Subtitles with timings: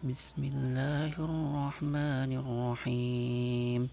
[0.00, 3.88] بسم الله الرحمن الرحيم.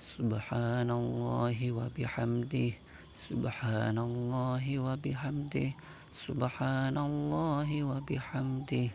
[0.00, 2.70] سبحان الله وبحمده.
[3.12, 5.68] سبحان الله وبحمده.
[6.10, 8.88] سبحان الله وبحمده.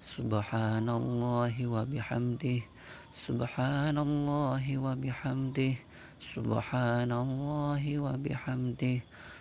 [0.00, 2.60] سبحان الله وبحمده.
[3.12, 5.74] سبحان الله وبحمده.
[6.34, 8.96] سبحان الله وبحمده.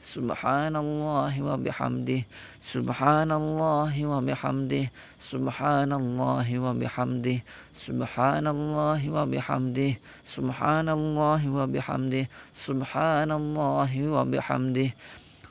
[0.00, 2.20] سبحان الله وبحمده
[2.60, 4.84] سبحان الله وبحمده
[5.18, 7.38] سبحان الله وبحمده
[7.74, 9.90] سبحان الله وبحمده
[10.24, 12.22] سبحان الله وبحمده
[12.54, 14.88] سبحان الله وبحمده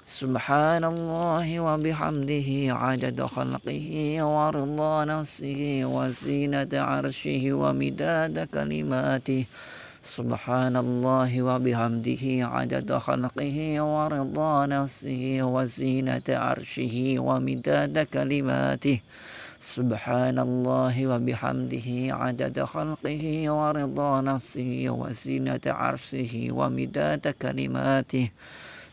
[0.08, 3.88] سبحان الله وبحمده عدد خلقه
[4.24, 9.46] ورضا نفسه وزينة عرشه ومداد كلماته.
[10.02, 19.02] سبحان الله وبحمده عدد خلقه ورضا نفسه وزينة عرشه ومداد كلماته.
[19.60, 28.30] سبحان الله وبحمده عدد خلقه ورضا نفسه وزينة عرشه ومداد كلماته.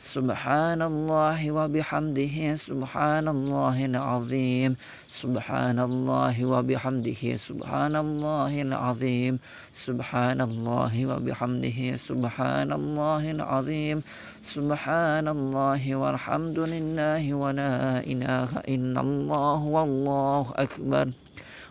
[0.04, 4.76] سبحان الله وبحمده سبحان الله العظيم
[5.08, 9.34] سبحان الله وبحمده سبحان الله العظيم
[9.72, 13.96] سبحان الله وبحمده سبحان الله العظيم
[14.44, 21.06] سبحان الله والحمد لله ولا إله إلا الله والله أكبر.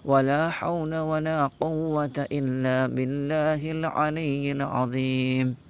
[0.05, 5.62] ولا حول ولا قوة إلا بالله العلي العظيم.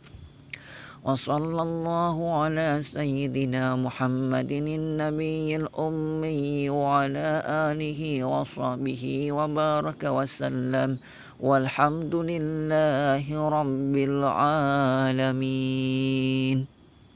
[1.04, 10.98] وصلى الله على سيدنا محمد النبي الأمي وعلى آله وصحبه وبارك وسلم.
[11.40, 13.96] والحمد لله رب
[15.12, 16.73] العالمين.